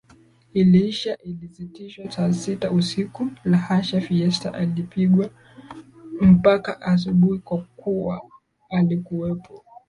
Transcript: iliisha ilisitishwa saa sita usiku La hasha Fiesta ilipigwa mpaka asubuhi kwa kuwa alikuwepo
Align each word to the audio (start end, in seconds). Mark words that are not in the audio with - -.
iliisha 0.53 1.17
ilisitishwa 1.17 2.11
saa 2.11 2.33
sita 2.33 2.71
usiku 2.71 3.27
La 3.43 3.57
hasha 3.57 4.01
Fiesta 4.01 4.61
ilipigwa 4.63 5.29
mpaka 6.21 6.81
asubuhi 6.81 7.39
kwa 7.39 7.57
kuwa 7.75 8.21
alikuwepo 8.69 9.63